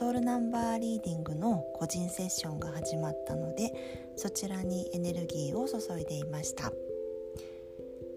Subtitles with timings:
[0.00, 3.70] ソウルナンバーリーディングの個人セッションが始まったので
[4.16, 6.72] そちらにエネルギーを注いでいました。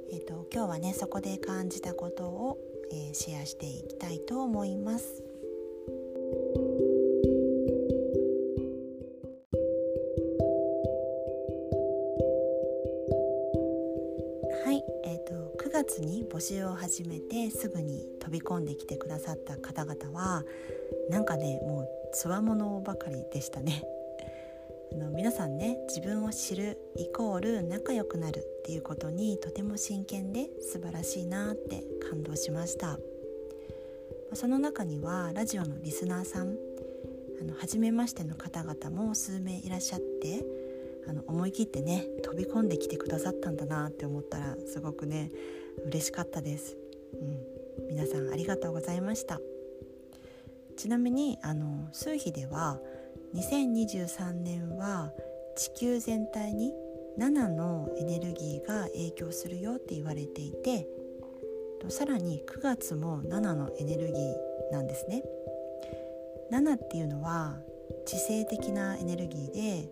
[0.09, 2.57] えーと、今日はねそこで感じたことを、
[2.89, 5.21] えー、シェアしていきたいと思います。
[14.63, 14.81] はい
[15.57, 20.43] 9月に募集を始めてすぐに飛び込んできてくださった方々は
[21.09, 23.83] なんかねもうつわものばかりでしたね。
[24.93, 32.99] あの皆さんね自分を知るイコール仲良くなるっていうことにとても真剣で素晴らしいなって感動しました。
[34.33, 36.57] その中にはラジオのリスナーさん
[37.39, 40.43] あの初めましての方々も数名いらっしゃって
[41.07, 45.31] あの思い切ってね飛び込んできてくださったんだなって思ったらすごくね
[45.85, 46.77] 嬉しかったです、
[47.13, 49.39] うん、皆さんありがとうございました。
[50.77, 52.79] ちなみにあの数比では
[53.35, 55.11] 2023年は
[55.55, 56.73] 地球全体に
[57.17, 60.87] 7のエネルギーが影響するよって言われていて
[61.89, 65.23] さらに9月も7のエネルギーなんですね
[66.51, 67.57] 7っていうのは
[68.05, 69.89] 知性的なエネルギーで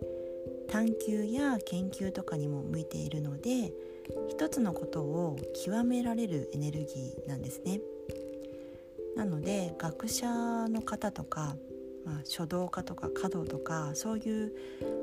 [0.69, 3.73] 探求や研究とかにも向いているので
[4.29, 7.81] 一つのことを極められるエネルギーなんですね。
[9.15, 10.27] なので学者
[10.69, 11.55] の方とか、
[12.05, 14.53] まあ、書道家とか華道とかそういう、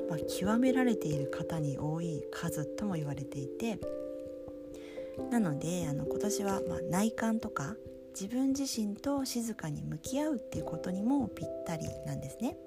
[0.09, 3.79] まあ、極められている方に多い数とも言われていて
[5.31, 7.75] なのであの今年は、まあ、内観とか
[8.19, 12.57] 自分自身と静かに向き合うっていうことにもぴったりなんですね。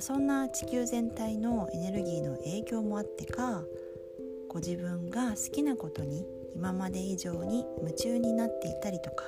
[0.00, 3.62] そんな地球全体のエネルギーの影響もあってか
[4.48, 9.24] ご自分が好きなことに今まで以上に夢中になっていたりとか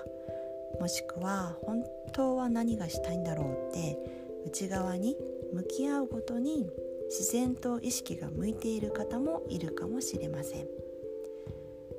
[0.80, 3.98] もしくは本当は何がしたいんだろうって
[4.46, 5.16] 内側に
[5.52, 6.68] 向き合うことに
[7.08, 10.66] 自然と意識が向いている方もいるかもしれません。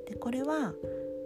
[0.07, 0.73] でこれは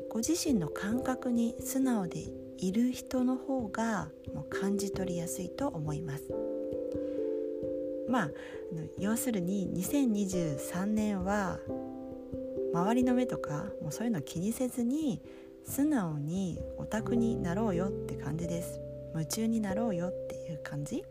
[0.10, 2.26] ご自身の感覚に素直で
[2.58, 6.24] いる人の方がもう感じ取りやすいと思います。
[8.08, 8.32] まあ
[9.00, 11.60] 要するに2023年は
[12.74, 15.22] 周りの目とかもうそういうの気にせずに
[15.66, 18.80] 素直にオタクになろうよって感じです。
[19.14, 21.04] 夢中になろうよっていう感じ？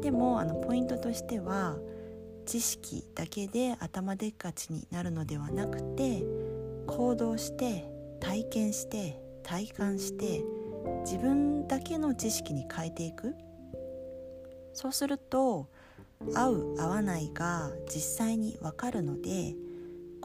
[0.00, 1.76] でもあのポイントとしては
[2.44, 6.24] 知識だけで頭でっかちになるのではなくて
[6.86, 7.84] 行動して
[8.18, 10.42] 体験して体感して
[11.04, 13.34] 自分だけの知識に変えていく。
[14.72, 15.68] そうすると
[16.34, 19.54] 合う合わないが実際にわかるので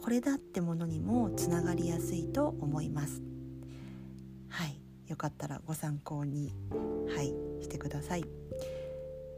[0.08, 3.22] これだってものにもつながりやすいと思います。
[4.48, 4.80] はい。
[5.06, 6.54] よかったらご参考に
[7.14, 8.24] はいしてください。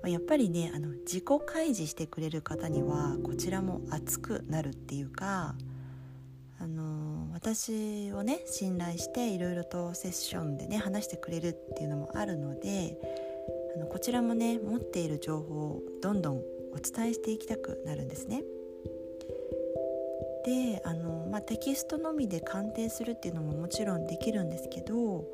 [0.06, 5.56] やっぱりねあの自己開示してくれる方にはこちらも熱くなるっていうか
[6.59, 12.96] あの私をね信頼していろいろとセッションでね話してくれるっていうのもあるので
[13.75, 16.41] あのこちらもね持っている情報をどんどんお
[16.75, 18.44] 伝えしていきたくなるんですね。
[20.45, 25.25] であの、まあ、テキストのみで鑑定するっていうのももちろんできるんですけど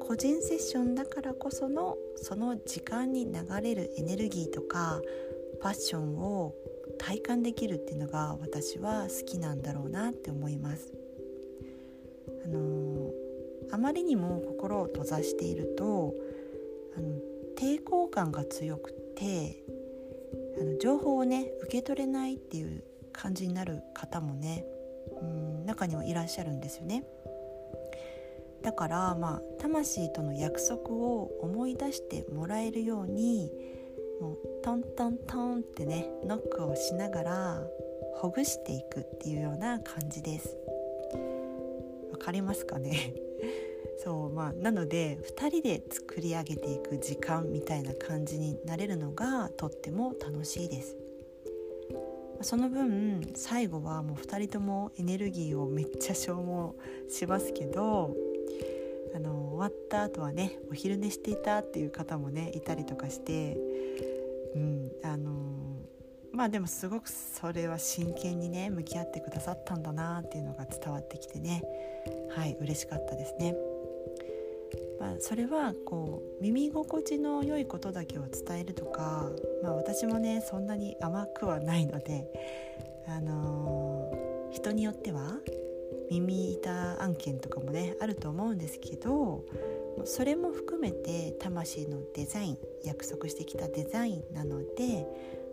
[0.00, 5.00] 個人セッションだからこそのその時間に流れるエネルギーとか
[5.60, 6.54] パッションを
[6.98, 10.92] 体感できるっていうのが私は好きなんだろうなって思います。
[12.44, 13.10] あの
[13.72, 16.14] あまりにも心を閉ざしていると
[16.96, 17.18] あの
[17.56, 19.64] 抵抗感が強くて
[20.60, 22.84] あの情報をね受け取れないっていう
[23.14, 24.66] 感じになる方もね
[25.22, 27.04] うん中にはいらっしゃるんですよね。
[28.62, 33.52] だからまあ魂との約束を思い出してもらえるように
[34.20, 37.62] もうトントントンってねノックをしながら
[38.14, 40.56] ほぐしていくっていうような感じです。
[42.10, 43.14] わかりますかね？
[44.02, 50.96] そうまあなので2人で作り上げていく時間みたいな感じになれるのがとっても楽しいです。
[52.40, 56.74] その分最後はもう2人ともエネルギーをめっちゃ消耗
[57.08, 58.14] しますけど
[59.14, 63.56] あの終わった後はねお昼寝していたっていう方もねいたりとかして
[64.54, 65.30] うんあの
[66.32, 71.62] まあでもすごくそれは真剣にね向き合ってくださったんだなっていうのが伝わってきてね
[72.34, 73.54] はい嬉しかったですね。
[75.00, 79.30] まあ、それはこう耳心地の良いことだけを伝えるとか、
[79.62, 82.26] まあ、私もねそんなに甘くはないので、
[83.08, 85.38] あのー、人によっては
[86.10, 89.44] 耳板案件とかもねあると思うんですけど
[90.04, 95.06] それも含めて魂のデザイン約束してきたデザインなので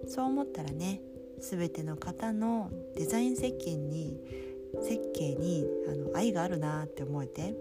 [0.08, 1.02] そう思ったらね
[1.40, 4.20] 全ての方のデザイン設計に
[4.82, 7.54] 設計にあの愛があるなって思えて、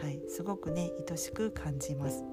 [0.00, 2.24] はい、すごくね愛しく感じます。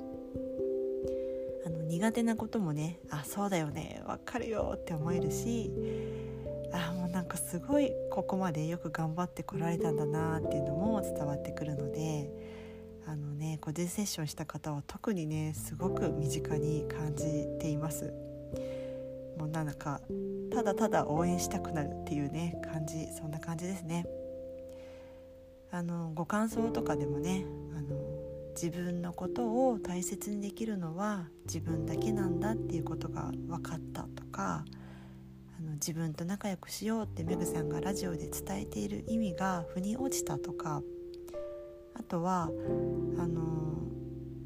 [1.65, 5.71] あの苦手なこともねあそうだよねわかるよって思えるし
[6.71, 12.31] あもうなんかすごいここまでよく頑張ってこられたんだなっていうのも伝わってくるので
[13.06, 18.13] あのね個人セッションした方は特にねすごく身近に感じています。
[19.38, 20.01] もうなんか
[20.51, 24.06] ただただ応援したくなるっていうね感じそんな感じですね。
[25.71, 27.45] あのご感想とかでもね
[27.77, 27.98] あの
[28.56, 34.66] 自分のことを大切にできるのは自分だけなんだっていうことが分かったとか
[35.57, 40.81] あの自分と仲良くしようってメグさんがラジオで伝えている意味が腑に落ちたとか
[41.94, 42.50] あとは
[43.18, 43.83] あの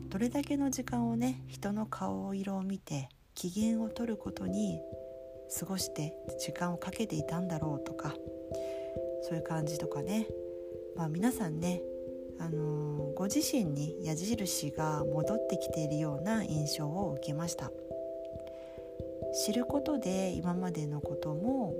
[0.10, 4.80] どれだけの時間をね人の顔色を見て機嫌を取ることに
[5.60, 8.14] 過ごして時間をかけていたんだろうとか
[9.24, 10.28] そういう感じとかね、
[10.95, 11.81] まあ、皆さんね、
[12.40, 17.72] あのー、ご自身に矢印が戻ってきているような印象を受けました
[19.45, 21.74] 知ることで今までのことも、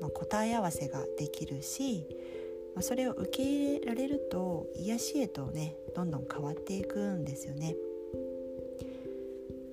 [0.00, 2.06] まあ、答え合わせができるし、
[2.74, 7.74] まあ、それを受け入れられると癒しへとねどんどん変わっていくんですよね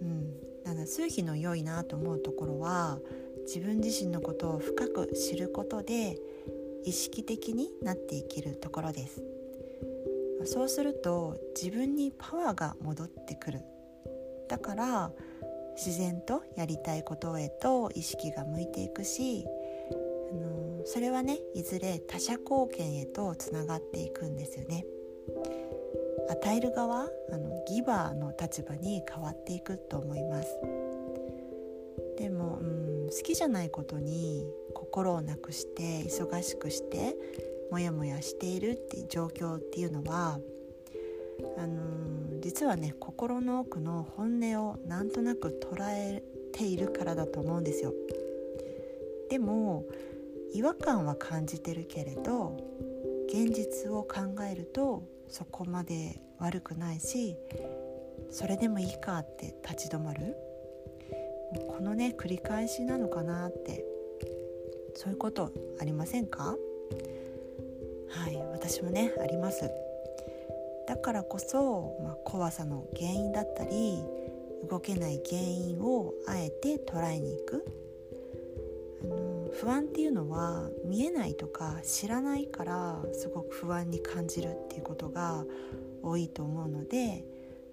[0.01, 0.33] うん
[0.63, 0.87] 何か。
[0.87, 2.99] 数比の良いなと思うところは
[3.45, 6.17] 自分自身のことを深く知ることで
[6.85, 9.23] 意識的になっていけるところです。
[10.45, 13.61] そうすると自分にパワーが戻ってくる。
[14.47, 15.11] だから
[15.75, 19.45] 自然とやりたいことへと意識が向いていくし
[20.31, 24.85] あのそれはねいずれ他者貢献へとつながっていくんですよね。
[26.29, 30.49] 与える側あのギバーの立場に変わっていくと思います。
[32.17, 34.45] でも、うん、好きじゃないことに
[34.89, 37.15] 心をなくして忙しくして
[37.69, 40.39] モヤモヤしているっていう状況っていうのは
[41.59, 47.93] あの、実はね心の奥の本音をなんとなく捉えているからだと思うんですよ。
[49.29, 49.85] でも
[50.53, 52.57] 違和感は感じてるけれど
[53.27, 57.37] 現実を考えるとそこまで悪くないし
[58.31, 60.35] それでもいいかって立ち止まる。
[61.67, 63.85] このね繰り返しなのかなって
[64.99, 66.57] そういうことありませんか？
[68.09, 69.71] はい私もねあります。
[70.89, 74.03] だからこそ、まあ、怖さの原因だったり
[74.69, 77.65] 動けない原因をあえて捉えに行く。
[79.01, 85.45] あの不安っていうのは見えないとか知らないからすごく不安に感じるっていうことが
[86.03, 87.23] 多いと思うので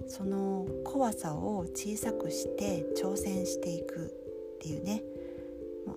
[0.07, 5.03] その怖さを小さくして挑戦していくっていうね。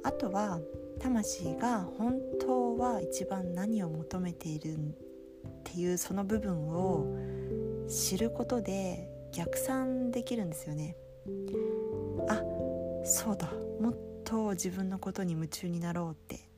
[0.02, 0.60] あとは
[1.00, 7.08] 魂が本当は一番何を求めているっていうその部分を
[7.88, 10.96] 知ることで逆算できるんですよね。
[12.28, 12.42] あ
[13.04, 13.52] そうだ。
[13.80, 16.50] もっと自分のことに夢中になろうって。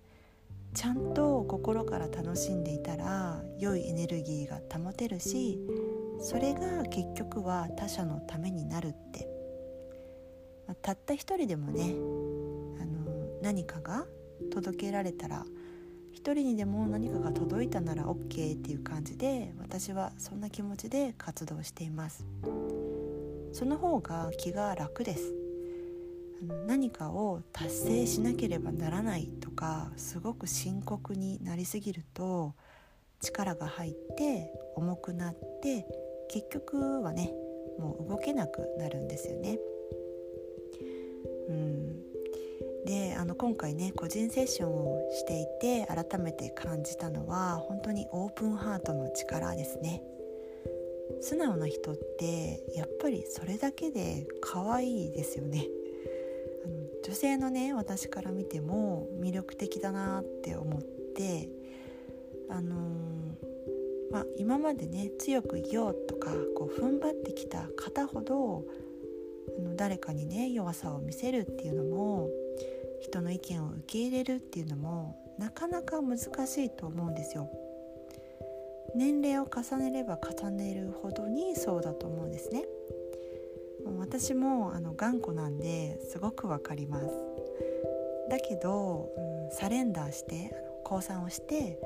[0.73, 5.59] ちゃんと心から楽しんでいたら良いエネルギーが保てるし
[6.19, 9.27] それが結局は他者のためになるって、
[10.67, 11.93] まあ、たった一人でもね
[12.81, 14.05] あの何かが
[14.49, 15.45] 届けられたら
[16.11, 22.25] 一人にでも何かが届いたなら OK っていう感じで私はそんな気持ちで活動しています
[23.53, 25.33] その方が気が楽です
[26.65, 32.53] 何かを達成しなければならないとかすごく深刻になりすぎると
[33.21, 35.85] 力が入って重くなって
[36.29, 37.31] 結局はね
[37.79, 39.59] もう動けなくなるんですよね。
[43.41, 50.03] 今回ね個人セッションをしていて改めて感じたのは本当にオープンハートの力ですね。
[51.21, 55.65] 素直な人ってやっぱりそれだけで可愛いですよね。
[56.65, 60.81] あの女性のね私から見ても魅力的だなって思っ
[61.15, 61.49] て
[62.47, 68.65] あのー、まあ、今までね強くいようとかこう踏ん張ってきた方ほど
[69.57, 72.29] あの誰かにね弱さを見せるっていうのも
[73.01, 77.49] 人の意見を受け入れるっていうのもなかなか難しいと思うんですよ。
[78.95, 82.65] 年齢を重ねれば重ねるほどにそうだと思うんですね。
[83.85, 87.07] もう私もあの頑固なんですごくわかります
[88.29, 90.53] だけど、うん、サレンダーして
[90.83, 91.79] 降参をして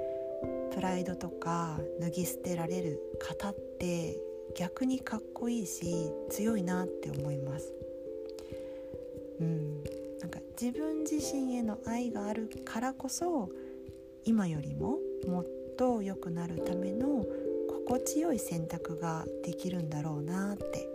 [0.74, 4.20] プライドとか脱ぎ捨てられる方って
[4.58, 7.74] 逆にかっこいいし強いなって思います
[9.40, 9.84] うん
[10.22, 13.50] なんか自分自身への愛があるからこそ
[14.24, 15.46] 今よりももっ
[15.78, 17.26] と良くなるための
[17.68, 20.90] 心地よい選択ができるんだろうなって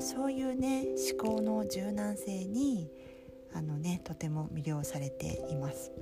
[0.00, 0.86] そういうね
[1.18, 2.88] 思考の柔軟性に
[3.52, 5.92] あのねとても魅了されています。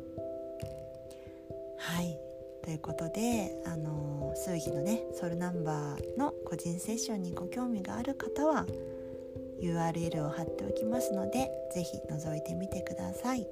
[1.79, 2.17] はい
[2.63, 8.67] ということであの数秘のねソルナンバーの個人セッションにご興味がある方は
[9.63, 13.47] URL を貼っておきますので是非覗いてみてください。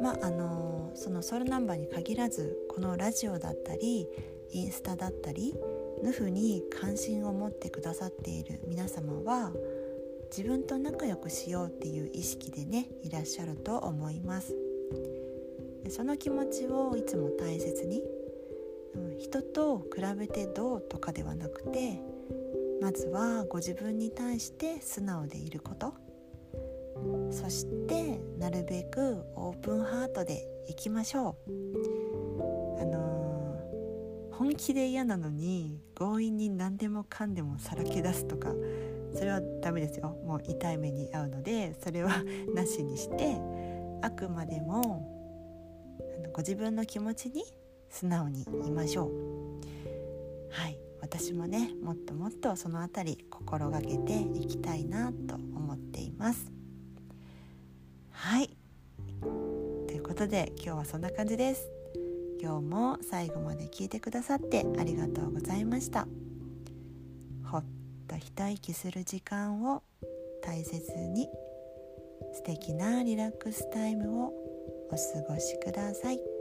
[0.00, 4.06] まああのそのソルナンバーに限らずこのラジオだったり
[4.50, 5.54] インスタだったり
[6.02, 9.52] ヌフに関心を持ってくださっている皆様は
[10.30, 14.54] 自分と仲良くしようっていう意識でねいらっしゃると思います
[15.88, 18.02] その気持ちをいつも大切に
[19.18, 22.00] 人と比べてどうとかではなくて
[22.80, 25.94] まずはご自分に対して素直でいること。
[27.30, 32.80] そしてなるべくオープンハートでいきましょう。
[32.80, 38.54] あの本気で嫌なのに強引に何でもかんでもさらけ出すとか
[39.14, 40.16] それはダメですよ。
[40.24, 42.10] もう痛い目に遭うのでそれは
[42.54, 43.36] なしにして
[44.02, 44.80] あくまでも
[46.18, 47.44] あのご自分の気持ちに
[47.88, 49.10] 素直にいましょう。
[50.50, 50.85] はい。
[51.00, 56.52] 私もねもっともっとその辺り心がけていきたいなと思っています。
[58.10, 58.56] はい。
[59.86, 61.70] ということで今日はそんな感じです。
[62.40, 66.06] 今日も最後まで聞いてくださってありがとうございました。
[67.44, 67.64] ほっ
[68.08, 69.82] と一息する時間を
[70.42, 71.28] 大切に
[72.34, 74.32] 素敵なリラックスタイムを
[74.90, 76.35] お過ごしください。